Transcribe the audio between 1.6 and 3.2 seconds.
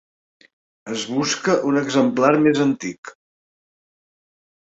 un exemplar més antic.